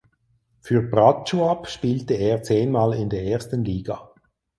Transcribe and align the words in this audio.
Für 0.61 0.81
Prachuap 0.81 1.67
spielte 1.67 2.15
er 2.15 2.41
zehnmal 2.41 2.95
in 2.95 3.07
der 3.11 3.23
ersten 3.23 3.63
Liga. 3.63 4.09